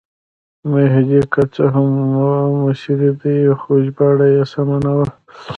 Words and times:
مهدي 0.71 1.19
که 1.33 1.41
څه 1.53 1.63
هم 1.73 1.87
مصری 2.63 3.09
دی 3.21 3.37
خو 3.59 3.71
ژباړه 3.85 4.27
یې 4.35 4.43
سمه 4.51 4.77
نه 4.85 4.91
وه. 4.97 5.07